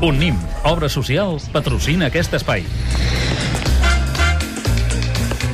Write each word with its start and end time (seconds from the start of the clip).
Unnim, 0.00 0.36
obra 0.62 0.86
social, 0.88 1.40
patrocina 1.50 2.06
aquest 2.06 2.36
espai. 2.38 2.62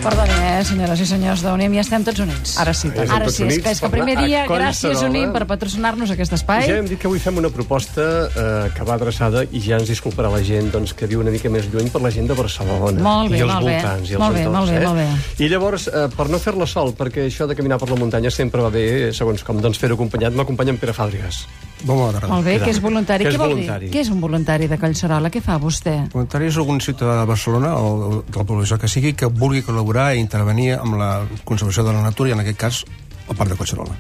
Perdoni, 0.05 0.35
eh, 0.37 0.65
senyores 0.69 1.01
i 1.01 1.07
senyors 1.09 1.41
d'Unim, 1.41 1.73
ja 1.79 1.81
estem 1.81 2.03
tots 2.05 2.21
units. 2.21 2.59
Ara 2.61 2.75
sí, 2.77 2.91
estem 2.91 3.09
Ara 3.09 3.25
sí, 3.31 3.39
és 3.41 3.47
units 3.47 3.63
que, 3.65 3.71
és 3.73 3.81
que 3.81 3.89
primer 3.89 4.17
dia, 4.19 4.43
gràcies 4.51 5.01
Unim 5.07 5.33
per 5.33 5.47
patrocinar-nos 5.49 6.13
aquest 6.13 6.35
espai. 6.37 6.67
Ja 6.69 6.77
hem 6.83 6.91
dit 6.91 7.01
que 7.01 7.09
avui 7.09 7.23
fem 7.25 7.41
una 7.41 7.49
proposta 7.49 8.05
eh, 8.29 8.69
que 8.77 8.85
va 8.85 8.99
adreçada, 8.99 9.47
i 9.49 9.63
ja 9.65 9.79
ens 9.81 9.89
disculparà 9.89 10.29
la 10.35 10.43
gent 10.45 10.69
doncs, 10.75 10.93
que 10.93 11.09
viu 11.09 11.25
una 11.25 11.33
mica 11.33 11.49
més 11.49 11.71
lluny, 11.73 11.89
per 11.95 12.05
la 12.05 12.13
gent 12.13 12.29
de 12.29 12.37
Barcelona. 12.37 13.01
Molt 13.01 13.33
bé, 13.33 13.41
I 13.41 13.47
els 13.47 13.53
molt 13.55 13.65
bé. 13.71 13.77
voltants. 13.81 14.11
I 14.11 14.19
els 14.19 14.25
Molt 14.27 14.37
bé, 14.37 14.45
entorns, 14.45 14.59
molt 14.59 14.71
bé, 14.71 14.77
eh? 14.77 14.87
molt 14.87 15.01
bé. 15.01 15.45
I 15.47 15.53
llavors, 15.57 15.89
eh, 15.89 16.09
per 16.21 16.29
no 16.29 16.39
fer-la 16.39 16.67
sol, 16.69 16.93
perquè 17.01 17.25
això 17.31 17.49
de 17.49 17.57
caminar 17.57 17.81
per 17.81 17.89
la 17.89 17.97
muntanya 17.97 18.31
sempre 18.31 18.61
va 18.61 18.69
bé, 18.75 19.09
eh, 19.09 19.13
segons 19.17 19.43
com, 19.43 19.57
doncs 19.65 19.81
fer-ho 19.81 19.97
acompanyat, 19.97 20.37
m'acompanya 20.37 20.77
en 20.77 20.85
Pere 20.85 20.93
Fàbregas. 20.93 21.47
Bona 21.85 22.13
tarda. 22.13 22.29
Molt 22.29 22.47
bé, 22.47 22.59
que 22.63 22.71
és 22.71 22.81
voluntari. 22.81 23.25
Que 23.25 23.29
és 23.29 23.35
Què 23.35 23.39
vol 23.39 23.51
voluntari. 23.51 23.87
dir? 23.91 23.93
Què 23.93 24.01
és 24.01 24.09
un 24.09 24.21
voluntari 24.21 24.69
de 24.69 24.79
Collserola? 24.81 25.29
Què 25.29 25.43
fa 25.45 25.59
vostè? 25.61 26.09
Voluntari 26.15 26.47
és 26.49 26.57
algun 26.57 26.81
ciutadà 26.81 27.19
de 27.21 27.27
Barcelona 27.29 27.75
o 27.77 28.23
de 28.25 28.39
la 28.39 28.45
població 28.49 28.79
que 28.81 28.89
sigui 28.89 29.13
que 29.13 29.27
vulgui 29.27 29.61
col·laborar 29.63 29.94
i 30.15 30.21
intervenir 30.21 30.75
amb 30.77 30.99
la 31.01 31.11
conservació 31.45 31.85
de 31.87 31.93
la 31.95 32.03
natura 32.03 32.31
i, 32.31 32.35
en 32.37 32.43
aquest 32.43 32.61
cas, 32.61 32.85
el 33.29 33.37
Parc 33.37 33.51
de 33.51 33.57
Collserola. 33.57 33.95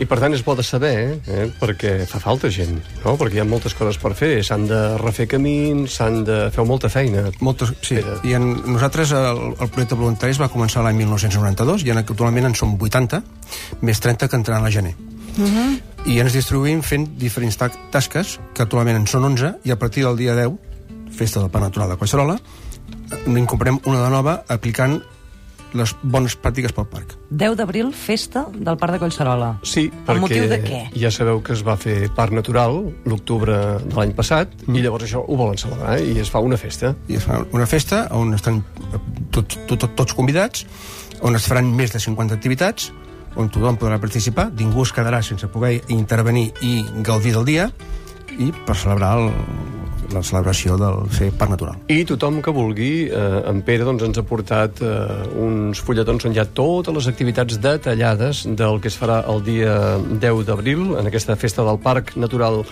I 0.00 0.06
per 0.08 0.18
tant 0.20 0.34
és 0.36 0.42
bo 0.44 0.54
de 0.58 0.64
saber, 0.66 0.94
eh? 1.24 1.44
perquè 1.60 1.92
fa 2.08 2.20
falta 2.20 2.50
gent, 2.52 2.74
no? 3.04 3.14
perquè 3.20 3.38
hi 3.38 3.42
ha 3.42 3.46
moltes 3.48 3.74
coses 3.78 3.98
per 4.00 4.12
fer, 4.18 4.32
s'han 4.44 4.66
de 4.68 4.80
refer 5.00 5.26
camins, 5.30 5.96
s'han 5.96 6.20
de 6.28 6.38
fer 6.52 6.66
molta 6.68 6.90
feina. 6.92 7.24
Moltes, 7.40 7.72
sí, 7.80 7.96
Pere. 8.00 8.18
i 8.28 8.34
en, 8.36 8.50
nosaltres 8.74 9.14
el, 9.16 9.40
el 9.54 9.70
projecte 9.72 9.98
voluntaris 9.98 10.40
va 10.42 10.50
començar 10.52 10.84
l'any 10.84 11.00
1992 11.00 11.86
i 11.86 11.94
en, 11.94 12.02
actualment 12.02 12.50
en 12.50 12.58
som 12.58 12.76
80, 12.76 13.22
més 13.88 14.04
30 14.04 14.28
que 14.28 14.40
entraran 14.40 14.68
a 14.68 14.74
gener. 14.74 14.94
Uh 15.32 15.48
-huh. 15.48 15.80
I 16.12 16.18
ens 16.20 16.34
distribuïm 16.34 16.82
fent 16.82 17.06
diferents 17.16 17.56
ta 17.56 17.70
tasques, 17.90 18.38
que 18.54 18.62
actualment 18.62 18.96
en 18.96 19.06
són 19.06 19.24
11, 19.24 19.54
i 19.64 19.70
a 19.70 19.78
partir 19.78 20.04
del 20.04 20.16
dia 20.16 20.34
10, 20.34 20.52
festa 21.10 21.40
del 21.40 21.50
Parc 21.50 21.64
Natural 21.64 21.88
de 21.88 21.96
Collserola, 21.96 22.40
n'incorporem 23.26 23.78
una 23.84 24.04
de 24.04 24.10
nova 24.10 24.44
aplicant 24.48 25.02
les 25.78 25.94
bones 26.02 26.34
pràctiques 26.38 26.74
pel 26.76 26.86
parc. 26.90 27.14
10 27.30 27.56
d'abril, 27.58 27.92
festa 27.96 28.44
del 28.52 28.78
Parc 28.80 28.96
de 28.96 29.00
Collserola. 29.02 29.50
Sí, 29.66 29.86
perquè 29.90 30.20
motiu 30.20 30.48
de 30.50 30.58
què? 30.64 30.80
ja 30.98 31.10
sabeu 31.14 31.42
que 31.44 31.54
es 31.56 31.62
va 31.66 31.76
fer 31.80 32.10
Parc 32.16 32.34
Natural 32.36 32.78
l'octubre 33.08 33.58
de 33.82 33.94
l'any 33.96 34.14
passat, 34.16 34.52
mm. 34.66 34.76
i 34.76 34.84
llavors 34.84 35.06
això 35.08 35.22
ho 35.22 35.38
volen 35.38 35.60
celebrar, 35.60 35.98
eh? 35.98 36.12
i 36.12 36.18
es 36.22 36.30
fa 36.32 36.42
una 36.44 36.58
festa. 36.60 36.94
i 37.08 37.18
es 37.20 37.26
fa 37.28 37.42
una 37.52 37.66
festa 37.66 38.06
on 38.16 38.34
estan 38.34 38.62
tot, 39.30 39.56
tot, 39.66 39.78
tot, 39.78 39.94
tots 40.02 40.16
convidats, 40.18 40.66
on 41.22 41.36
es 41.38 41.46
faran 41.48 41.70
més 41.76 41.92
de 41.94 42.00
50 42.02 42.34
activitats, 42.34 42.90
on 43.36 43.48
tothom 43.48 43.78
podrà 43.80 43.98
participar, 44.00 44.50
ningú 44.58 44.84
es 44.84 44.92
quedarà 44.92 45.22
sense 45.24 45.48
poder 45.48 45.78
intervenir 45.88 46.50
i 46.60 46.82
gaudir 47.06 47.32
del 47.38 47.48
dia, 47.48 47.70
i 48.38 48.50
per 48.66 48.76
celebrar 48.76 49.14
el, 49.20 49.30
la 50.14 50.22
celebració 50.26 50.76
del 50.80 51.04
fer 51.12 51.30
Parc 51.38 51.54
Natural. 51.54 51.78
I 51.92 52.04
tothom 52.08 52.40
que 52.44 52.54
vulgui, 52.54 53.08
eh, 53.08 53.42
en 53.50 53.62
Pere 53.66 53.86
doncs, 53.88 54.04
ens 54.06 54.20
ha 54.20 54.24
portat 54.26 54.82
eh, 54.84 54.88
uns 55.42 55.82
fulletons 55.84 56.26
on 56.28 56.34
hi 56.34 56.42
ha 56.42 56.46
totes 56.46 56.94
les 56.94 57.08
activitats 57.10 57.60
detallades 57.62 58.44
del 58.46 58.80
que 58.80 58.90
es 58.92 58.98
farà 58.98 59.22
el 59.32 59.44
dia 59.46 59.76
10 60.08 60.44
d'abril, 60.48 60.96
en 61.00 61.08
aquesta 61.10 61.36
festa 61.36 61.64
del 61.66 61.80
Parc 61.82 62.16
Natural 62.16 62.62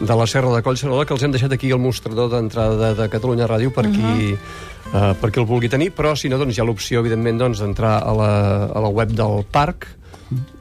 de 0.00 0.14
la 0.14 0.26
Serra 0.26 0.54
de 0.54 0.62
Collserola, 0.62 1.04
que 1.04 1.14
els 1.14 1.22
hem 1.26 1.34
deixat 1.34 1.52
aquí 1.54 1.72
al 1.74 1.82
mostrador 1.82 2.30
d'entrada 2.30 2.78
de, 2.78 2.94
de 3.02 3.08
Catalunya 3.10 3.48
Ràdio 3.50 3.74
per 3.74 3.88
qui, 3.90 4.34
eh, 4.34 5.12
per 5.20 5.30
qui 5.32 5.42
el 5.42 5.48
vulgui 5.48 5.70
tenir, 5.70 5.90
però 5.96 6.14
si 6.16 6.30
no, 6.30 6.38
doncs, 6.38 6.56
hi 6.56 6.62
ha 6.62 6.66
l'opció, 6.68 7.02
evidentment, 7.02 7.40
doncs, 7.42 7.62
d'entrar 7.64 7.98
a, 7.98 8.14
la, 8.14 8.32
a 8.70 8.84
la 8.84 8.92
web 8.94 9.14
del 9.18 9.42
parc 9.50 9.88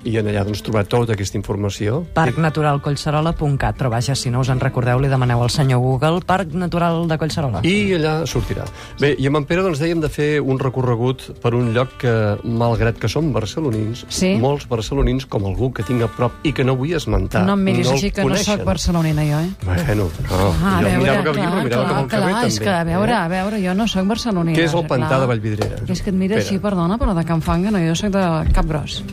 i 0.07 0.15
en 0.17 0.27
allà 0.31 0.43
doncs, 0.47 0.61
trobar 0.63 0.85
tota 0.87 1.13
aquesta 1.13 1.37
informació. 1.37 2.05
parcnaturalcollserola.cat 2.13 3.77
però 3.77 3.89
vaja, 3.91 4.15
si 4.15 4.29
no 4.31 4.39
us 4.41 4.49
en 4.49 4.59
recordeu, 4.59 4.99
li 5.01 5.09
demaneu 5.11 5.41
al 5.43 5.49
senyor 5.49 5.79
Google 5.83 6.21
Parc 6.25 6.53
Natural 6.53 7.07
de 7.07 7.17
Collserola. 7.17 7.61
I 7.67 7.93
allà 7.97 8.25
sortirà. 8.25 8.65
Bé, 9.01 9.15
i 9.19 9.27
amb 9.27 9.37
en 9.41 9.45
Pere 9.45 9.61
doncs, 9.65 9.79
dèiem 9.79 9.99
de 10.01 10.09
fer 10.09 10.41
un 10.41 10.59
recorregut 10.59 11.27
per 11.43 11.53
un 11.55 11.73
lloc 11.75 11.97
que, 12.01 12.13
malgrat 12.43 12.97
que 12.97 13.09
som 13.09 13.31
barcelonins, 13.33 14.05
Sí. 14.09 14.35
molts 14.39 14.67
barcelonins, 14.67 15.25
com 15.25 15.45
algú 15.45 15.71
que 15.73 15.83
tinc 15.83 16.01
a 16.03 16.07
prop 16.07 16.31
i 16.43 16.53
que 16.53 16.63
no 16.63 16.75
vull 16.75 16.93
esmentar, 16.93 17.45
no 17.45 17.53
em 17.53 17.63
miris 17.63 17.87
el 17.87 17.93
així 17.93 18.11
que 18.11 18.21
no 18.21 18.29
coneixen. 18.29 18.57
sóc 18.57 18.65
barcelonina, 18.65 19.23
jo, 19.23 19.39
eh? 19.39 19.49
Bueno, 19.65 20.09
no. 20.29 20.53
Ah, 20.63 20.79
jo 20.81 20.87
veure, 20.87 20.97
mirava 20.97 21.23
cap 21.23 21.33
aquí, 21.33 21.41
clar, 21.41 21.51
però 21.51 21.63
mirava 21.63 21.83
clar, 21.83 21.87
cap 21.87 21.97
al 21.97 22.07
carrer, 22.07 22.23
clar, 22.31 22.41
també. 22.41 22.47
és 22.53 22.59
que, 22.59 22.69
a 22.69 22.83
veure, 22.83 23.11
eh? 23.11 23.15
a 23.15 23.27
veure, 23.27 23.61
jo 23.67 23.73
no 23.73 23.87
sóc 23.87 24.05
barcelonina. 24.07 24.57
Què 24.57 24.63
és 24.65 24.73
el 24.73 24.87
pantà 24.87 25.07
clar. 25.07 25.19
de 25.21 25.27
Vallvidrera? 25.27 25.75
És 25.87 26.01
que 26.01 26.09
et 26.09 26.15
mira 26.15 26.37
així, 26.37 26.59
perdona, 26.59 26.97
però 26.97 27.13
de 27.15 27.25
Can 27.25 27.41
Fanga 27.41 27.71
no, 27.71 27.79
jo 27.79 27.95
sóc 27.95 28.11
de 28.11 28.53
Cap 28.53 28.65
Gros. 28.65 29.03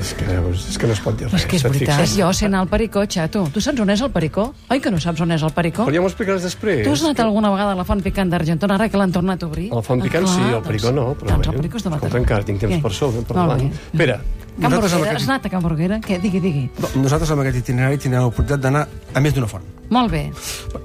És 0.00 0.14
que, 0.16 0.24
veus, 0.24 0.62
és 0.72 0.78
que 0.80 0.88
no 0.88 0.94
es 0.96 1.00
pot 1.04 1.16
dir 1.18 1.26
res. 1.28 1.42
És 1.42 1.46
que 1.46 1.56
és 1.58 1.64
veritat, 1.66 2.06
jo 2.16 2.30
sé 2.32 2.46
anar 2.48 2.62
al 2.64 2.68
Pericó, 2.72 3.02
xato. 3.06 3.42
Tu 3.52 3.60
saps 3.60 3.80
on 3.84 3.90
és 3.92 4.00
el 4.00 4.10
Pericó? 4.14 4.46
Oi 4.72 4.80
que 4.80 4.90
no 4.90 4.98
saps 5.02 5.20
on 5.20 5.32
és 5.36 5.42
el 5.44 5.52
Pericó? 5.52 5.84
Però 5.84 5.94
ja 5.94 6.00
m'ho 6.00 6.08
explicaràs 6.08 6.42
després. 6.46 6.82
Tu 6.86 6.90
has 6.94 7.02
anat 7.04 7.20
alguna 7.20 7.50
vegada 7.52 7.72
a 7.72 7.78
la 7.78 7.84
Font 7.84 8.00
Picant 8.02 8.30
d'Argentona, 8.32 8.74
ara 8.80 8.88
que 8.88 8.96
l'han 8.96 9.12
tornat 9.12 9.42
a 9.42 9.46
obrir? 9.46 9.68
El 9.72 9.82
font 9.84 10.00
picant 10.02 10.24
Ah, 10.24 10.34
sí, 10.34 10.42
el 10.56 10.62
pericó 10.62 10.92
no, 10.92 11.14
però 11.14 11.34
doncs 11.34 11.46
bé. 11.48 11.52
el 11.54 11.60
pericó 11.60 11.76
és 11.76 11.84
de 11.84 11.90
Mataró. 11.90 12.06
Escolta, 12.08 12.18
encara 12.24 12.44
tinc 12.44 12.60
temps 12.60 12.74
Què? 12.76 12.82
per 12.82 12.92
sobre, 12.92 13.22
per 13.22 13.36
davant. 13.36 13.66
Espera, 13.92 14.20
Can 14.60 14.70
Borguera, 14.72 14.96
aquest- 14.96 15.16
has 15.16 15.28
anat 15.28 15.46
a 15.46 15.48
Can 15.50 15.62
Borguera? 15.62 16.00
Què? 16.00 16.20
Digui, 16.20 16.40
digui. 16.40 16.70
Nosaltres 16.96 17.30
amb 17.30 17.40
aquest 17.40 17.56
itinerari 17.58 17.98
tindrem 17.98 18.22
l'oportunitat 18.22 18.60
d'anar 18.60 18.86
a 19.14 19.20
més 19.20 19.34
d'una 19.34 19.46
font. 19.46 19.62
Molt 19.90 20.10
bé. 20.10 20.30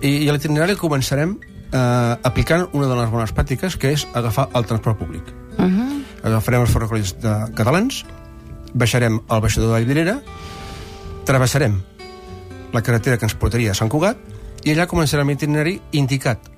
I, 0.02 0.24
i 0.26 0.30
a 0.30 0.34
l'itinerari 0.34 0.76
començarem 0.76 1.38
eh, 1.72 2.16
aplicant 2.24 2.68
una 2.74 2.88
de 2.88 2.96
les 2.96 3.10
bones 3.10 3.34
pràctiques, 3.36 3.76
que 3.78 3.92
és 3.92 4.08
agafar 4.14 4.50
el 4.54 4.66
transport 4.66 4.98
públic. 4.98 5.24
Uh 5.58 5.66
-huh. 5.66 6.04
agafarem 6.24 6.62
els 6.62 6.72
ferrocarrils 6.72 7.16
de 7.22 7.34
catalans, 7.56 8.06
baixarem 8.76 9.22
al 9.28 9.42
baixador 9.42 9.72
de 9.72 9.78
Vallvidrera, 9.80 10.20
travessarem 11.26 11.80
la 12.76 12.84
carretera 12.84 13.18
que 13.18 13.26
ens 13.26 13.38
portaria 13.40 13.72
a 13.72 13.78
Sant 13.78 13.90
Cugat 13.90 14.20
i 14.68 14.74
allà 14.74 14.86
començarem 14.92 15.32
l'itinerari 15.32 15.80
indicat 15.96 16.52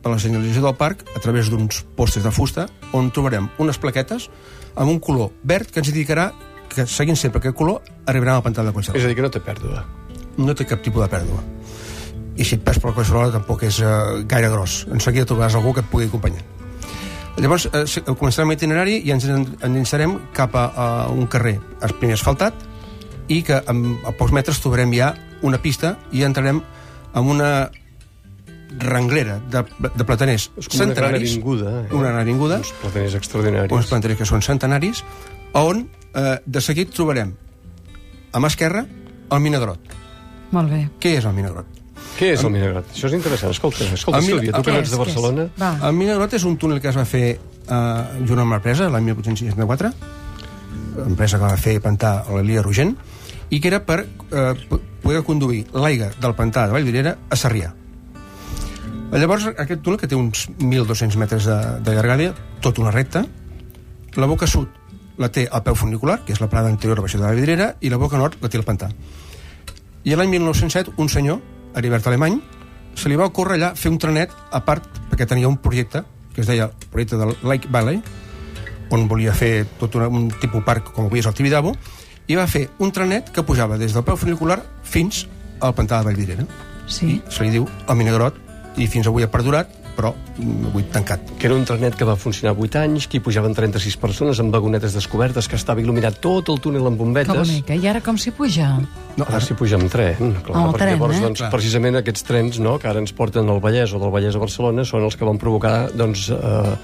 per 0.00 0.12
la 0.14 0.20
senyalització 0.22 0.64
del 0.64 0.78
parc 0.80 1.04
a 1.14 1.20
través 1.20 1.50
d'uns 1.52 1.82
postes 1.96 2.24
de 2.24 2.32
fusta 2.32 2.66
on 2.96 3.10
trobarem 3.12 3.50
unes 3.60 3.78
plaquetes 3.78 4.30
amb 4.74 4.88
un 4.88 5.00
color 5.04 5.34
verd 5.44 5.70
que 5.70 5.82
ens 5.82 5.90
indicarà 5.92 6.30
que 6.70 6.86
seguint 6.86 7.18
sempre 7.18 7.42
aquest 7.42 7.58
color 7.58 7.82
arribarem 8.06 8.38
al 8.38 8.46
pantà 8.46 8.62
de 8.62 8.70
és 8.70 8.74
Collserola. 8.74 9.04
a 9.04 9.08
dir, 9.08 9.16
que 9.18 9.26
no 9.26 9.30
té 9.30 9.40
pèrdua. 9.42 9.84
No 10.38 10.54
té 10.54 10.64
cap 10.64 10.82
tipus 10.82 11.02
de 11.02 11.10
pèrdua. 11.10 11.42
I 12.38 12.46
si 12.46 12.56
et 12.56 12.64
perds 12.64 12.78
per 12.80 12.92
la 12.92 12.96
Collserola 12.96 13.34
tampoc 13.34 13.66
és 13.66 13.80
uh, 13.82 14.22
gaire 14.30 14.48
gros. 14.48 14.86
En 14.88 15.02
seguida 15.02 15.26
trobaràs 15.26 15.58
algú 15.58 15.74
que 15.74 15.82
et 15.82 15.90
pugui 15.90 16.06
acompanyar. 16.06 16.46
Llavors, 17.40 17.66
eh, 17.72 17.84
començarem 18.18 18.50
l'itinerari 18.52 18.98
i 19.06 19.10
ens 19.14 19.24
en- 19.24 19.46
endinsarem 19.64 20.18
cap 20.36 20.54
a, 20.54 20.64
a 20.76 20.86
un 21.08 21.26
carrer, 21.26 21.58
el 21.82 21.94
primer 21.96 22.14
asfaltat, 22.18 22.54
i 23.32 23.42
que 23.46 23.60
amb, 23.70 23.98
a 24.04 24.12
pocs 24.12 24.32
metres 24.36 24.60
trobarem 24.60 24.92
ja 24.92 25.14
una 25.42 25.58
pista 25.62 25.94
i 26.12 26.22
entrarem 26.26 26.60
en 27.14 27.24
una 27.32 27.70
renglera 28.78 29.38
de, 29.50 29.64
de 29.96 30.04
plataners 30.06 30.50
És 30.56 30.68
com 30.68 30.76
una 30.82 30.92
gran 30.94 30.94
centenaris. 30.94 31.32
avinguda. 31.32 31.70
Eh? 31.82 31.94
Una 31.94 32.08
gran 32.10 32.20
avinguda, 32.20 32.58
Uns 32.62 32.72
plataners 32.82 33.14
extraordinaris. 33.18 33.72
uns 33.72 33.86
plataners 33.90 34.18
que 34.20 34.26
són 34.28 34.42
centenaris, 34.46 35.02
on 35.58 35.88
eh, 36.14 36.36
de 36.46 36.60
seguit 36.62 36.92
trobarem 36.94 37.32
a 38.32 38.38
mà 38.38 38.46
esquerra 38.52 38.84
el 39.30 39.40
Minagrot. 39.42 39.80
Molt 40.54 40.70
bé. 40.70 40.84
Què 41.02 41.16
és 41.18 41.24
el 41.26 41.34
Minagrot? 41.34 41.66
Què 42.20 42.34
és 42.34 42.42
el 42.44 42.52
Minagrat? 42.52 42.90
Això 42.92 43.08
és 43.08 43.14
interessant. 43.16 43.52
Escolta, 43.54 43.86
escolta 43.96 44.18
El 44.20 44.26
Mina- 44.26 44.36
Sílvia, 44.36 44.52
tu 44.52 44.62
que 44.66 44.74
ets 44.76 44.90
és, 44.90 44.92
de? 44.92 44.98
Barcelona... 45.00 45.46
Va. 45.56 45.70
El 45.88 45.94
Minagrot 45.96 46.34
és 46.36 46.44
un 46.44 46.58
túnel 46.60 46.80
que 46.84 46.90
es 46.92 46.98
va 47.00 47.06
fer 47.08 47.24
eh, 47.32 48.24
junt 48.28 48.42
amb 48.44 48.52
l'empresa 48.52 48.90
l'any 48.92 49.06
1864, 49.08 49.92
empresa 51.06 51.38
que 51.40 51.46
va 51.48 51.56
fer 51.56 51.78
plantar 51.80 52.12
a 52.26 52.36
l'Elia 52.36 52.62
Rogent, 52.66 52.92
i 53.50 53.58
que 53.60 53.70
era 53.72 53.80
per 53.86 54.02
eh, 54.04 54.80
poder 55.02 55.22
conduir 55.26 55.62
l'aigua 55.72 56.10
del 56.20 56.34
pantà 56.38 56.66
de 56.68 56.76
Vallvidrera 56.76 57.16
a 57.30 57.38
Sarrià. 57.40 57.72
Llavors, 59.10 59.48
aquest 59.58 59.80
túnel, 59.82 59.98
que 59.98 60.06
té 60.06 60.14
uns 60.14 60.44
1.200 60.60 61.16
metres 61.18 61.48
de, 61.48 61.56
de 61.82 61.94
llargària, 61.96 62.34
tot 62.62 62.78
una 62.78 62.92
recta, 62.94 63.24
la 64.14 64.28
boca 64.30 64.46
sud 64.46 64.68
la 65.20 65.28
té 65.32 65.48
al 65.50 65.64
peu 65.66 65.74
funicular, 65.76 66.20
que 66.24 66.32
és 66.36 66.40
la 66.40 66.46
prada 66.52 66.70
anterior 66.70 66.94
a 66.96 67.00
la 67.00 67.06
baixada 67.08 67.24
de 67.26 67.32
la 67.32 67.38
Vidrera, 67.40 67.70
i 67.80 67.90
la 67.90 67.98
boca 68.00 68.20
nord 68.20 68.38
la 68.40 68.48
té 68.52 68.60
el 68.60 68.64
pantà. 68.68 68.88
I 70.04 70.14
l'any 70.16 70.30
1907, 70.36 70.94
un 71.02 71.10
senyor, 71.12 71.40
Heribert 71.74 72.06
Alemany, 72.06 72.40
se 72.94 73.08
li 73.08 73.18
va 73.18 73.28
ocórrer 73.30 73.58
allà 73.58 73.74
fer 73.78 73.92
un 73.92 73.98
trenet 73.98 74.32
a 74.50 74.62
part, 74.66 74.86
perquè 75.10 75.26
tenia 75.28 75.48
un 75.48 75.58
projecte, 75.62 76.02
que 76.34 76.42
es 76.42 76.50
deia 76.50 76.68
el 76.68 76.90
projecte 76.90 77.18
del 77.20 77.34
Lake 77.42 77.70
Valley, 77.70 78.00
on 78.90 79.06
volia 79.08 79.34
fer 79.36 79.66
tot 79.78 79.94
una, 79.98 80.08
un 80.08 80.28
tipus 80.42 80.64
parc 80.66 80.92
com 80.94 81.06
avui 81.06 81.22
és 81.22 81.28
el 81.30 81.36
Tibidabo, 81.38 81.74
i 82.30 82.36
va 82.38 82.46
fer 82.50 82.68
un 82.78 82.92
trenet 82.94 83.30
que 83.34 83.44
pujava 83.46 83.78
des 83.78 83.94
del 83.94 84.06
peu 84.06 84.18
funicular 84.18 84.60
fins 84.86 85.24
al 85.60 85.74
pantà 85.74 86.00
de 86.00 86.10
Vallvidrera. 86.10 86.46
Sí. 86.90 87.20
Se 87.30 87.46
li 87.46 87.54
diu 87.54 87.66
el 87.86 87.98
Minegrot, 87.98 88.36
i 88.78 88.86
fins 88.90 89.08
avui 89.10 89.26
ha 89.26 89.30
perdurat, 89.30 89.70
però 90.00 90.14
mm, 90.16 90.70
avui 90.72 90.86
tancat. 90.88 91.20
que 91.38 91.46
era 91.50 91.54
un 91.54 91.64
trenet 91.68 91.94
que 91.98 92.06
va 92.08 92.16
funcionar 92.16 92.54
8 92.56 92.80
anys, 92.80 93.06
que 93.10 93.18
hi 93.18 93.22
pujaven 93.24 93.52
36 93.54 93.98
persones 94.00 94.40
amb 94.40 94.52
vagonetes 94.54 94.94
descobertes, 94.96 95.48
que 95.48 95.58
estava 95.60 95.82
il·luminat 95.84 96.18
tot 96.24 96.48
el 96.48 96.60
túnel 96.64 96.86
amb 96.88 96.96
Que 96.96 97.04
bombetes. 97.04 97.36
bonica. 97.36 97.76
I 97.76 97.86
ara 97.92 98.00
com 98.00 98.16
s'hi 98.16 98.32
puja? 98.32 98.72
No, 99.20 99.26
Ara 99.28 99.40
s'hi 99.44 99.54
puja 99.58 99.76
amb 99.76 99.90
tren, 99.92 100.16
clar, 100.46 100.62
el 100.64 100.72
perquè 100.72 100.78
tren, 100.78 100.94
llavors, 100.94 101.16
eh? 101.18 101.20
doncs, 101.26 101.40
Clar. 101.42 101.50
precisament 101.52 101.96
aquests 102.00 102.24
trens 102.24 102.58
no, 102.62 102.78
que 102.80 102.88
ara 102.88 103.00
ens 103.02 103.12
porten 103.12 103.48
al 103.52 103.60
Vallès 103.60 103.92
o 103.92 103.98
del 104.00 104.12
Vallès 104.14 104.38
a 104.38 104.40
Barcelona 104.40 104.84
són 104.88 105.04
els 105.04 105.16
que 105.18 105.26
van 105.28 105.36
provocar 105.42 105.90
doncs, 105.92 106.30
eh, 106.30 106.74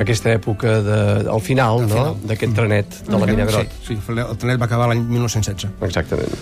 aquesta 0.00 0.32
època 0.32 0.78
de, 0.86 0.98
al 1.28 1.42
final 1.44 1.82
no, 1.82 1.88
final. 1.88 2.16
d'aquest 2.30 2.54
trenet 2.56 3.02
de 3.10 3.18
la 3.18 3.26
Minagrot. 3.26 3.68
Sí, 3.84 3.98
sí, 3.98 4.16
el 4.16 4.36
trenet 4.40 4.60
va 4.62 4.70
acabar 4.70 4.88
l'any 4.88 5.02
1916. 5.04 5.68
Exactament. 5.82 6.32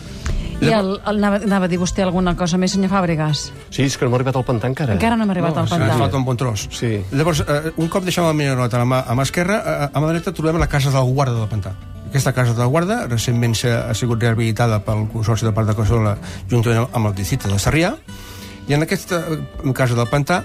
I 0.61 0.69
el, 0.77 0.89
el, 0.99 1.17
anava, 1.17 1.37
anava 1.45 1.65
a 1.65 1.69
dir 1.73 1.79
vostè 1.81 2.03
alguna 2.05 2.35
cosa 2.37 2.59
més, 2.61 2.73
senyor 2.75 2.91
Fàbregas? 2.93 3.47
Sí, 3.71 3.83
és 3.87 3.97
que 3.97 4.05
no 4.05 4.11
hem 4.11 4.17
arribat 4.19 4.37
al 4.37 4.45
pantà 4.45 4.69
encara. 4.69 4.93
Encara 4.99 5.17
no 5.17 5.25
hem 5.25 5.31
arribat 5.33 5.55
No, 5.55 5.63
al 5.63 5.69
ens 5.69 5.73
pantà. 5.73 5.97
falta 5.99 6.17
un 6.21 6.25
bon 6.27 6.37
tros. 6.37 6.67
Sí. 6.77 6.99
Llavors, 7.13 7.41
eh, 7.47 7.73
un 7.77 7.89
cop 7.89 8.05
deixem 8.05 8.25
el 8.29 8.35
Minerot 8.37 8.75
a 8.75 8.79
la 8.83 8.85
mà, 8.85 9.01
a 9.09 9.15
mà 9.17 9.23
esquerra, 9.25 9.57
a, 9.65 9.91
a 9.93 10.01
mà 10.05 10.11
dreta 10.13 10.33
trobem 10.37 10.59
la 10.61 10.69
casa 10.69 10.91
del 10.93 11.09
guarda 11.15 11.39
del 11.39 11.49
pantà. 11.49 11.73
Aquesta 12.11 12.33
casa 12.35 12.53
del 12.59 12.69
guarda 12.69 13.07
recentment 13.07 13.55
s'ha- 13.55 13.87
ha 13.89 13.95
sigut 13.95 14.21
rehabilitada 14.21 14.81
pel 14.85 15.07
Consorci 15.13 15.47
de 15.47 15.53
Parc 15.55 15.69
de 15.71 15.77
Cassola 15.79 16.17
juntament 16.51 16.89
amb 16.93 17.07
el 17.07 17.15
districte 17.15 17.49
de 17.49 17.59
Sarrià 17.63 17.95
i 18.69 18.75
en 18.75 18.83
aquesta 18.83 19.23
eh, 19.31 19.73
casa 19.73 19.95
del 19.95 20.09
pantà 20.11 20.43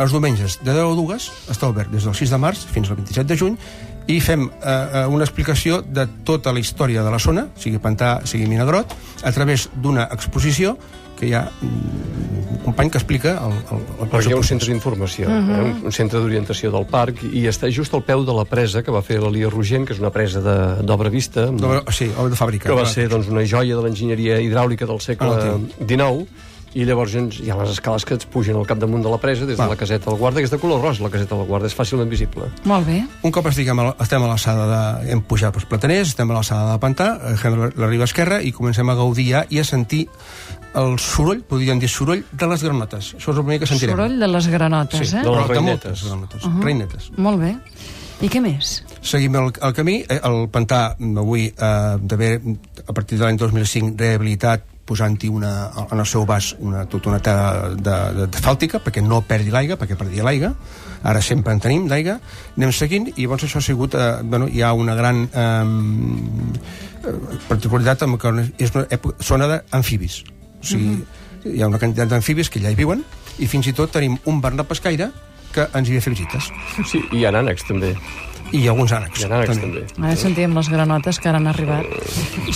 els 0.00 0.10
diumenges 0.10 0.58
de 0.64 0.72
10 0.72 0.78
a 0.88 0.94
2 0.96 1.26
està 1.52 1.68
obert 1.68 1.90
des 1.92 2.02
del 2.08 2.14
6 2.16 2.30
de 2.32 2.38
març 2.40 2.62
fins 2.64 2.88
al 2.88 2.96
27 2.96 3.28
de 3.28 3.36
juny 3.36 3.58
i 4.06 4.20
fem 4.20 4.48
eh, 4.48 4.72
eh, 5.02 5.06
una 5.06 5.24
explicació 5.24 5.82
de 5.82 6.06
tota 6.24 6.52
la 6.52 6.60
història 6.60 7.02
de 7.02 7.10
la 7.10 7.18
zona, 7.22 7.46
sigui 7.56 7.78
pantà, 7.78 8.20
sigui 8.26 8.46
Minagrot, 8.50 8.92
a 9.22 9.32
través 9.32 9.68
d'una 9.74 10.08
exposició 10.10 10.76
que 11.18 11.28
hi 11.28 11.34
ha 11.38 11.44
mm, 11.46 12.48
un 12.52 12.58
company 12.64 12.90
que 12.90 12.98
explica 12.98 13.36
el, 13.46 13.52
el, 13.76 13.82
el 14.02 14.08
Perquè 14.10 14.30
hi 14.30 14.34
ha 14.34 14.36
un 14.40 14.44
centre 14.46 14.68
d'informació, 14.72 15.28
uh 15.28 15.32
-huh. 15.32 15.60
eh? 15.66 15.74
un 15.86 15.92
centre 15.92 16.18
d'orientació 16.18 16.70
del 16.72 16.86
parc, 16.86 17.22
i 17.22 17.46
està 17.46 17.70
just 17.70 17.94
al 17.94 18.02
peu 18.02 18.24
de 18.24 18.32
la 18.32 18.44
presa 18.44 18.82
que 18.82 18.90
va 18.90 19.02
fer 19.02 19.20
l'Elia 19.20 19.48
Rogent, 19.50 19.86
que 19.86 19.92
és 19.94 20.00
una 20.00 20.10
presa 20.10 20.40
de- 20.40 20.82
d'obra 20.82 21.08
vista, 21.08 21.46
amb- 21.48 21.90
sí, 21.92 22.10
obra 22.16 22.30
de 22.30 22.36
fàbrica. 22.36 22.68
que 22.68 22.74
va 22.74 22.86
ser 22.86 23.08
doncs, 23.08 23.28
una 23.28 23.44
joia 23.46 23.76
de 23.76 23.82
l'enginyeria 23.82 24.40
hidràulica 24.40 24.86
del 24.86 25.00
segle 25.00 25.60
XIX, 25.86 26.26
i 26.74 26.84
llavors 26.88 27.12
hi 27.14 27.50
ha 27.50 27.56
les 27.58 27.70
escales 27.70 28.04
que 28.08 28.14
et 28.14 28.24
pugen 28.32 28.56
al 28.56 28.66
capdamunt 28.66 29.02
de 29.04 29.10
la 29.12 29.18
presa 29.20 29.44
des 29.44 29.56
de 29.56 29.62
Va. 29.62 29.68
la 29.68 29.76
caseta 29.76 30.10
del 30.10 30.18
guarda, 30.18 30.40
que 30.40 30.44
és 30.44 30.50
de 30.50 30.58
color 30.58 30.80
rosa, 30.80 31.02
la 31.02 31.10
caseta 31.10 31.36
del 31.36 31.46
guarda, 31.46 31.66
és 31.66 31.74
fàcilment 31.76 32.08
visible. 32.08 32.44
Molt 32.64 32.86
bé. 32.86 33.02
Un 33.22 33.30
cop 33.30 33.46
estiguem 33.46 33.78
a, 33.78 33.84
la- 33.90 33.96
estem 34.00 34.22
a 34.22 34.26
l'alçada 34.30 34.66
de... 34.70 35.10
Hem 35.12 35.20
pujat 35.22 35.52
pels 35.52 35.66
plataners, 35.68 36.08
estem 36.08 36.30
a 36.30 36.34
l'alçada 36.34 36.70
del 36.70 36.80
pantà, 36.80 37.10
agafem 37.20 37.58
la, 37.60 37.70
la 37.76 37.86
riba 37.90 38.04
esquerra 38.04 38.40
i 38.42 38.52
comencem 38.52 38.88
a 38.88 38.94
gaudir 38.94 39.28
ja 39.28 39.44
i 39.50 39.60
a 39.60 39.64
sentir 39.64 40.06
el 40.74 40.98
soroll, 40.98 41.42
podríem 41.44 41.78
dir 41.78 41.88
soroll, 41.92 42.24
de 42.32 42.46
les 42.48 42.62
granotes. 42.64 43.14
Això 43.18 43.30
és 43.34 43.36
el 43.36 43.42
primer 43.44 43.58
que 43.60 43.66
sentirem. 43.68 43.92
Soroll 43.96 44.18
de 44.18 44.28
les 44.32 44.48
granotes, 44.48 45.08
sí, 45.10 45.16
eh? 45.16 45.22
de 45.22 45.30
les 45.36 45.46
reinetes. 45.52 45.84
moltes 45.84 46.04
granotes. 46.08 46.44
Uh 46.44 46.50
-huh. 46.50 46.62
Reinetes. 46.64 47.10
Molt 47.18 47.40
bé. 47.40 47.56
I 48.22 48.28
què 48.30 48.40
més? 48.40 48.84
Seguim 49.02 49.34
el, 49.36 49.52
el 49.60 49.72
camí. 49.74 50.04
Eh, 50.08 50.20
El 50.24 50.48
pantà, 50.48 50.96
avui, 51.18 51.46
eh, 51.48 51.96
d'haver, 52.00 52.40
a 52.86 52.92
partir 52.92 53.18
de 53.18 53.24
l'any 53.24 53.36
2005, 53.36 53.94
rehabilitat 53.98 54.62
posant-hi 54.86 55.28
una, 55.30 55.70
en 55.84 56.00
el 56.02 56.06
seu 56.08 56.24
vas 56.26 56.52
una, 56.58 56.84
tota 56.90 57.10
una 57.12 57.20
tela 57.22 57.70
de, 57.70 57.96
de, 58.16 58.26
de 58.32 58.42
fàltica 58.42 58.80
perquè 58.82 59.02
no 59.04 59.22
perdi 59.26 59.52
l'aigua, 59.54 59.78
perquè 59.80 59.96
perdia 59.98 60.26
l'aigua. 60.26 60.52
Ara 61.06 61.22
sempre 61.22 61.54
en 61.54 61.62
tenim 61.62 61.88
d'aigua. 61.90 62.18
Anem 62.56 62.74
seguint 62.74 63.08
i 63.12 63.24
llavors 63.24 63.46
això 63.46 63.62
ha 63.62 63.66
sigut 63.66 63.94
eh, 63.94 64.10
bueno, 64.22 64.48
hi 64.50 64.62
ha 64.62 64.72
una 64.74 64.94
gran 64.98 65.24
eh, 65.26 65.48
eh, 67.02 67.16
particularitat 67.48 68.06
amb 68.06 68.20
que 68.20 68.34
és 68.58 68.74
una 68.74 68.86
època, 68.90 69.22
zona 69.22 69.50
d'amfibis. 69.54 70.22
O 70.62 70.66
sigui, 70.72 70.98
hi 71.50 71.62
ha 71.62 71.70
una 71.70 71.80
quantitat 71.82 72.10
d'amfibis 72.10 72.50
que 72.50 72.62
ja 72.62 72.70
hi 72.70 72.78
viuen 72.78 73.02
i 73.42 73.48
fins 73.50 73.66
i 73.70 73.74
tot 73.76 73.92
tenim 73.94 74.18
un 74.30 74.40
barna 74.42 74.66
pescaire 74.68 75.10
que 75.52 75.66
ens 75.76 75.88
hi 75.88 75.96
ve 75.96 76.00
fer 76.04 76.12
visites 76.14 76.48
Sí, 76.88 77.00
i 77.12 77.20
hi 77.20 77.24
ha 77.26 77.32
ànecs, 77.34 77.66
també. 77.68 77.92
I 78.52 78.66
alguns 78.68 78.92
ànecs 78.92 79.24
ha 79.24 79.30
ànecs, 79.32 79.60
també. 79.60 79.84
Ara 79.98 80.16
sentíem 80.20 80.56
les 80.56 80.68
granotes 80.72 81.18
que 81.18 81.30
ara 81.30 81.40
han 81.40 81.48
arribat. 81.50 81.86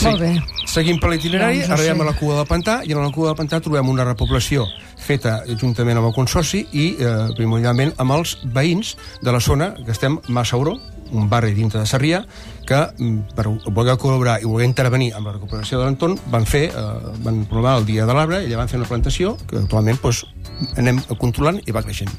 Molt 0.03 0.21
bé. 0.21 0.33
Seguim 0.67 1.01
per 1.01 1.13
l'itinerari, 1.13 1.63
Doncs 1.63 1.77
arribem 1.79 2.03
sé. 2.03 2.03
a 2.03 2.11
la 2.11 2.17
cua 2.19 2.41
del 2.41 2.51
pantà 2.51 2.81
i 2.85 2.93
a 2.93 2.99
la 3.01 3.13
cua 3.15 3.31
del 3.31 3.39
pantà 3.39 3.63
trobem 3.65 3.89
una 3.89 4.05
repoblació 4.05 4.67
feta 5.07 5.39
juntament 5.61 6.01
amb 6.01 6.11
el 6.11 6.15
Consorci 6.17 6.65
i 6.75 6.89
eh, 6.99 7.15
primordialment 7.39 7.95
amb 8.03 8.17
els 8.17 8.37
veïns 8.55 8.97
de 9.23 9.33
la 9.33 9.41
zona 9.41 9.73
que 9.79 9.93
estem 9.95 10.19
a 10.19 10.37
Massauró, 10.37 10.77
un 11.15 11.29
barri 11.31 11.53
dintre 11.55 11.79
de 11.81 11.87
Sarrià, 11.87 12.25
que 12.67 12.81
mm, 12.99 13.37
per 13.37 13.47
voler 13.71 13.95
col·laborar 14.03 14.41
i 14.43 14.49
voler 14.51 14.67
intervenir 14.67 15.13
amb 15.15 15.31
la 15.31 15.37
recuperació 15.37 15.79
de 15.79 15.87
l'entorn 15.87 16.19
van 16.33 16.49
fer, 16.49 16.67
eh, 16.73 17.15
van 17.23 17.45
provar 17.51 17.79
el 17.81 17.87
dia 17.87 18.09
de 18.09 18.17
l'arbre 18.17 18.43
i 18.43 18.51
allà 18.51 18.65
van 18.65 18.73
fer 18.73 18.81
una 18.83 18.91
plantació 18.91 19.37
que 19.47 19.63
actualment 19.63 20.03
doncs, 20.03 20.25
anem 20.81 21.01
controlant 21.21 21.63
i 21.65 21.75
va 21.75 21.85
creixent. 21.87 22.11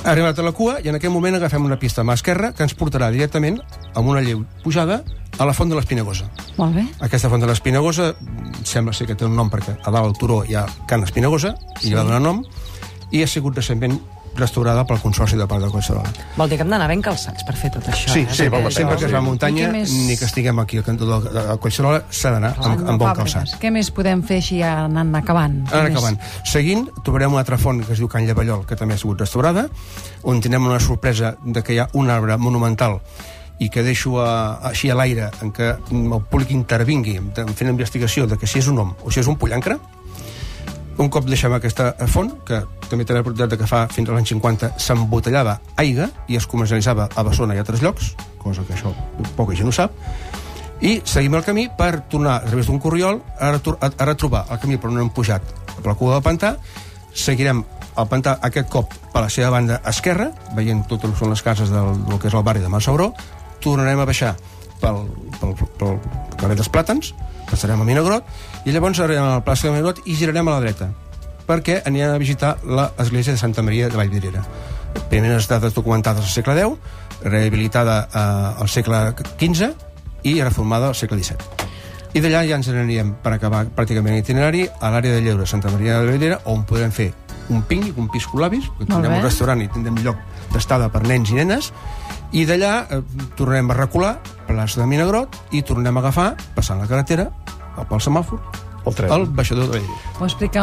Ha 0.00 0.14
arribat 0.14 0.38
a 0.40 0.42
la 0.42 0.52
cua 0.56 0.78
i 0.80 0.88
en 0.88 0.96
aquest 0.96 1.12
moment 1.12 1.34
agafem 1.36 1.64
una 1.66 1.76
pista 1.76 2.00
a 2.00 2.06
mà 2.08 2.14
esquerra 2.16 2.54
que 2.56 2.64
ens 2.64 2.72
portarà 2.72 3.10
directament 3.12 3.58
amb 3.92 4.08
una 4.08 4.22
lleu 4.24 4.46
pujada 4.64 5.02
a 5.36 5.44
la 5.44 5.52
font 5.52 5.68
de 5.68 5.76
l'Espinagosa. 5.76 6.30
Molt 6.56 6.78
bé. 6.78 6.86
Aquesta 7.04 7.28
font 7.28 7.42
de 7.42 7.50
l'Espinagosa 7.50 8.14
mm, 8.14 8.64
sembla 8.64 8.94
ser 8.96 9.06
que 9.10 9.16
té 9.18 9.28
un 9.28 9.36
nom 9.36 9.50
perquè 9.52 9.76
a 9.76 9.92
dalt 9.92 10.06
al 10.06 10.16
turó 10.16 10.40
hi 10.48 10.56
ha 10.56 10.64
Can 10.88 11.04
Espinagosa 11.04 11.52
i 11.82 11.90
li 11.90 11.98
va 11.98 12.06
donar 12.08 12.22
nom 12.24 12.40
i 13.12 13.20
ha 13.20 13.28
sigut 13.28 13.60
recentment 13.60 13.98
restaurada 14.36 14.84
pel 14.86 15.00
Consorci 15.02 15.36
de 15.36 15.46
Parc 15.50 15.64
de 15.64 15.70
Collserola. 15.72 16.10
Vol 16.36 16.50
dir 16.50 16.58
que 16.58 16.64
hem 16.64 16.72
d'anar 16.72 16.88
ben 16.90 17.02
calçats 17.04 17.44
per 17.46 17.56
fer 17.58 17.72
tot 17.74 17.88
això. 17.90 18.12
Sí, 18.12 18.24
eh? 18.24 18.34
sí, 18.34 18.48
Perquè 18.52 18.72
sempre 18.74 18.98
que 19.00 19.08
es 19.08 19.14
va 19.14 19.18
a 19.18 19.24
I 19.24 19.26
muntanya, 19.26 19.70
més? 19.74 19.94
ni 20.08 20.16
que 20.16 20.28
estiguem 20.28 20.62
aquí 20.62 20.80
al 20.80 20.86
cantó 20.86 21.08
de, 21.08 21.18
de, 21.28 21.46
de 21.48 21.56
Collserola, 21.62 22.04
s'ha 22.10 22.34
d'anar 22.36 22.54
amb, 22.58 22.84
amb 22.94 23.02
bon 23.02 23.16
calçat. 23.22 23.56
Què 23.62 23.72
més 23.74 23.90
podem 23.94 24.22
fer 24.26 24.40
així 24.42 24.60
anant 24.66 25.12
acabant? 25.18 25.60
Més? 25.66 25.90
acabant. 25.90 26.20
Seguint, 26.46 26.86
trobarem 27.04 27.34
una 27.36 27.44
altra 27.44 27.58
font 27.60 27.82
que 27.84 27.94
es 27.96 28.02
diu 28.02 28.08
Can 28.10 28.28
Llavallol, 28.28 28.64
que 28.68 28.78
també 28.78 28.96
ha 28.96 29.02
sigut 29.02 29.20
restaurada, 29.20 29.68
on 30.22 30.40
tindrem 30.40 30.66
una 30.70 30.80
sorpresa 30.80 31.34
de 31.44 31.62
que 31.62 31.74
hi 31.74 31.82
ha 31.82 31.90
un 31.98 32.10
arbre 32.10 32.38
monumental 32.40 33.00
i 33.60 33.68
que 33.68 33.82
deixo 33.84 34.16
a, 34.24 34.58
així 34.70 34.88
a 34.90 34.96
l'aire 34.96 35.28
en 35.44 35.52
què 35.52 35.74
el 35.92 36.22
públic 36.32 36.52
intervingui 36.56 37.18
fent 37.36 37.68
investigació 37.68 38.26
de 38.26 38.38
que 38.40 38.48
si 38.48 38.58
és 38.62 38.68
un 38.72 38.80
hom 38.80 38.94
o 39.04 39.12
si 39.12 39.20
és 39.20 39.28
un 39.28 39.36
pollancre 39.36 39.76
un 41.00 41.08
cop 41.08 41.24
deixem 41.24 41.52
aquesta 41.56 41.94
font, 42.12 42.30
que 42.44 42.60
també 42.90 43.06
té 43.08 43.16
la 43.16 43.24
propietat 43.24 43.56
que 43.58 43.68
fa 43.68 43.86
fins 43.88 44.10
als 44.10 44.20
anys 44.20 44.34
50 44.34 44.72
s'embotellava 44.84 45.56
aigua 45.80 46.10
i 46.28 46.36
es 46.36 46.46
comercialitzava 46.50 47.08
a 47.14 47.24
Barcelona 47.24 47.56
i 47.56 47.60
a 47.60 47.64
altres 47.64 47.80
llocs, 47.84 48.12
cosa 48.42 48.64
que 48.68 48.76
això 48.76 48.92
poca 49.38 49.56
gent 49.56 49.70
ho 49.70 49.74
sap, 49.74 49.96
i 50.84 50.98
seguim 51.08 51.36
el 51.36 51.44
camí 51.44 51.66
per 51.76 52.04
tornar 52.12 52.38
a 52.40 52.44
través 52.46 52.68
d'un 52.68 52.80
corriol 52.80 53.20
a, 53.38 53.52
a, 53.52 53.90
a 53.90 54.08
retrobar 54.08 54.46
el 54.50 54.60
camí 54.60 54.76
per 54.80 54.92
on 54.92 55.00
hem 55.00 55.12
pujat 55.16 55.44
per 55.76 55.86
la 55.88 55.96
cua 55.96 56.18
del 56.18 56.24
pantà, 56.24 56.54
seguirem 57.16 57.64
el 58.00 58.08
pantà 58.08 58.36
aquest 58.46 58.68
cop 58.72 58.92
per 59.12 59.24
la 59.24 59.32
seva 59.32 59.50
banda 59.56 59.80
esquerra, 59.88 60.30
veient 60.56 60.84
tot 60.88 61.04
el 61.04 61.14
que 61.14 61.20
són 61.20 61.32
les 61.32 61.44
cases 61.44 61.72
del, 61.72 61.94
del 62.06 62.20
que 62.20 62.28
és 62.28 62.36
el 62.36 62.44
barri 62.44 62.64
de 62.64 62.72
Massauró, 62.72 63.10
tornarem 63.60 64.00
a 64.00 64.08
baixar 64.08 64.34
pel, 64.80 65.04
pel, 65.40 65.54
pel 65.78 65.98
carrer 66.40 66.56
dels 66.58 66.70
Plàtans, 66.72 67.12
passarem 67.50 67.80
a 67.80 67.86
Minagrot, 67.86 68.26
i 68.64 68.74
llavors 68.74 69.00
arribem 69.00 69.26
a 69.26 69.38
la 69.38 69.44
plaça 69.44 69.68
de 69.68 69.74
Minagrot 69.74 70.02
i 70.06 70.16
girarem 70.18 70.48
a 70.48 70.56
la 70.56 70.64
dreta, 70.64 70.90
perquè 71.48 71.80
anirem 71.86 72.14
a 72.14 72.22
visitar 72.22 72.56
l'església 72.64 73.34
de 73.34 73.40
Santa 73.42 73.64
Maria 73.66 73.88
de 73.90 73.98
Vallvidrera. 73.98 74.44
Primeres 75.10 75.48
dades 75.50 75.74
documentades 75.74 76.24
al 76.24 76.32
segle 76.32 76.58
X, 76.62 76.98
rehabilitada 77.24 77.96
eh, 78.08 78.62
al 78.62 78.68
segle 78.68 79.02
XV 79.38 79.72
i 80.24 80.40
reformada 80.42 80.88
al 80.88 80.96
segle 80.98 81.18
XVII. 81.20 81.68
I 82.10 82.22
d'allà 82.22 82.42
ja 82.48 82.56
ens 82.58 82.68
aniríem 82.72 83.12
per 83.22 83.36
acabar 83.36 83.66
pràcticament 83.76 84.16
l'itinerari 84.16 84.64
a 84.66 84.90
l'àrea 84.90 85.14
de 85.14 85.22
lleure 85.22 85.46
Santa 85.46 85.70
Maria 85.70 85.98
de 85.98 86.06
Vallvidrera, 86.06 86.40
on 86.50 86.64
podrem 86.66 86.90
fer 86.90 87.12
un 87.50 87.62
pícnic, 87.62 87.98
un 87.98 88.08
piscolabis, 88.08 88.64
que 88.78 88.84
Molt 88.84 88.90
tindrem 88.94 89.12
bé. 89.12 89.18
un 89.18 89.24
restaurant 89.24 89.60
i 89.62 89.68
tindrem 89.68 89.98
lloc 90.04 90.16
d'estada 90.52 90.88
per 90.90 91.02
nens 91.06 91.30
i 91.30 91.34
nenes, 91.34 91.72
i 92.32 92.44
d'allà 92.46 92.86
eh, 92.90 93.00
tornarem 93.36 93.70
a 93.70 93.74
recular 93.74 94.12
plaça 94.46 94.80
de 94.80 94.86
Minagrot 94.86 95.36
i 95.52 95.62
tornem 95.62 95.96
a 95.96 96.00
agafar, 96.00 96.36
passant 96.54 96.80
la 96.80 96.86
carretera, 96.90 97.30
pel 97.88 98.00
semàfor, 98.02 98.40
El 98.86 98.94
tren. 98.94 99.12
el 99.12 99.26
baixador 99.26 99.66
de 99.66 99.78
Vallvidrera. 99.78 100.09
Ho 100.20 100.26
explica 100.26 100.60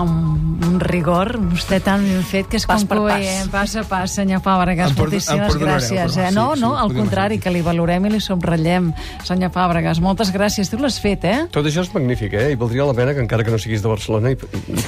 amb 0.00 0.64
un 0.66 0.80
rigor, 0.82 1.36
vostè 1.52 1.78
tan 1.84 2.02
ben 2.02 2.24
fet, 2.26 2.48
que 2.50 2.56
és 2.58 2.64
Pas 2.66 2.82
per 2.84 2.96
concloent, 2.98 3.50
pas 3.52 3.76
a 3.78 3.84
pas, 3.86 4.10
senyor 4.10 4.40
Fàbregas. 4.42 4.90
Em 4.90 4.96
perdo- 4.96 5.04
em 5.06 5.12
Moltíssimes 5.12 5.52
perdonareu, 5.52 5.76
gràcies. 5.78 6.16
però 6.16 6.24
Eh? 6.24 6.28
sí, 6.28 6.34
No, 6.34 6.54
sí, 6.54 6.60
no, 6.60 6.70
al 6.76 6.88
podríem 6.88 7.04
contrari, 7.04 7.38
que 7.38 7.50
li 7.50 7.62
valorem 7.62 8.06
i 8.06 8.10
li 8.10 8.20
subratllem. 8.20 8.92
Senyor 9.22 9.52
Fàbregas, 9.52 10.00
moltes 10.00 10.32
gràcies. 10.34 10.68
Tu 10.70 10.76
l'has 10.78 10.98
fet, 11.00 11.24
eh? 11.24 11.46
Tot 11.52 11.64
això 11.64 11.82
és 11.82 11.94
magnífic, 11.94 12.32
eh? 12.34 12.50
I 12.52 12.56
valdria 12.56 12.84
la 12.84 12.94
pena 12.94 13.14
que 13.14 13.20
encara 13.20 13.44
que 13.44 13.50
no 13.52 13.58
siguis 13.58 13.80
de 13.82 13.88
Barcelona 13.88 14.30
i, 14.30 14.34
i 14.34 14.36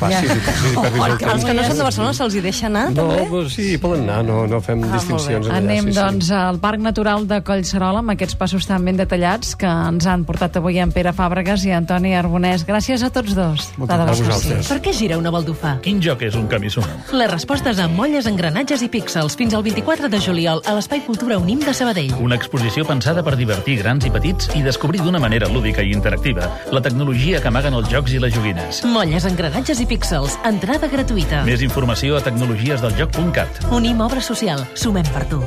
passis 0.00 0.28
Ja. 0.28 0.34
i 0.34 0.40
passis 0.40 0.72
i 0.72 0.76
perdis 0.82 1.02
el 1.02 1.30
Els 1.30 1.44
que 1.44 1.54
no 1.54 1.62
són 1.62 1.76
de 1.78 1.82
Barcelona 1.84 2.12
se'ls 2.14 2.34
hi 2.34 2.40
deixa 2.40 2.66
anar, 2.66 2.90
No, 2.90 3.06
també? 3.08 3.28
però 3.30 3.48
sí, 3.48 3.78
poden 3.78 4.02
anar, 4.10 4.24
no, 4.24 4.46
no 4.48 4.60
fem 4.60 4.82
Ah, 4.82 4.94
distincions. 4.98 5.46
allà, 5.46 5.56
Anem, 5.58 5.84
sí, 5.86 5.92
sí. 5.92 5.98
doncs, 6.00 6.30
al 6.32 6.58
Parc 6.58 6.80
Natural 6.80 7.28
de 7.28 7.40
Collserola 7.42 8.00
amb 8.00 8.10
aquests 8.10 8.34
passos 8.34 8.66
tan 8.66 8.84
ben 8.84 8.96
detallats 8.96 9.54
que 9.54 9.66
ens 9.66 10.06
han 10.06 10.24
portat 10.24 10.56
avui 10.56 10.78
en 10.80 10.90
Pere 10.90 11.12
Fàbregas 11.12 11.64
i 11.64 11.70
Antoni 11.70 12.14
Arbonès. 12.16 12.66
Gràcies 12.66 13.02
a 13.04 13.10
tots 13.10 13.34
dos. 13.36 13.70
Moltes 13.78 14.07
A 14.08 14.14
vosaltres. 14.16 14.68
Per 14.70 14.78
què 14.80 14.92
gira 14.96 15.18
una 15.20 15.28
baldufà? 15.28 15.74
Quin 15.84 15.98
joc 16.00 16.22
és 16.24 16.36
un 16.38 16.46
camisó? 16.48 16.80
Les 17.12 17.28
respostes 17.28 17.76
amb 17.82 17.92
molles, 17.98 18.24
engranatges 18.30 18.80
i 18.86 18.88
píxels 18.88 19.36
fins 19.36 19.52
al 19.52 19.64
24 19.66 20.08
de 20.08 20.20
juliol 20.24 20.62
a 20.64 20.76
l'Espai 20.78 21.02
Cultura 21.04 21.36
Unim 21.36 21.60
de 21.60 21.74
Sabadell. 21.76 22.14
Una 22.24 22.38
exposició 22.40 22.86
pensada 22.88 23.22
per 23.26 23.36
divertir 23.36 23.76
grans 23.82 24.08
i 24.08 24.12
petits 24.14 24.48
i 24.56 24.64
descobrir 24.64 25.02
d'una 25.04 25.20
manera 25.20 25.50
lúdica 25.52 25.84
i 25.84 25.92
interactiva 25.92 26.48
la 26.72 26.80
tecnologia 26.84 27.42
que 27.42 27.52
amaguen 27.52 27.76
els 27.76 27.90
jocs 27.92 28.16
i 28.16 28.22
les 28.22 28.32
joguines. 28.32 28.80
Molles, 28.88 29.28
engranatges 29.28 29.84
i 29.84 29.88
píxels. 29.90 30.38
Entrada 30.48 30.88
gratuïta. 30.88 31.44
Més 31.44 31.60
informació 31.66 32.16
a 32.16 32.24
tecnologiesdeljoc.cat. 32.24 33.68
Unim 33.76 34.00
obra 34.00 34.24
social. 34.24 34.64
Sumem 34.72 35.04
per 35.12 35.28
tu. 35.28 35.44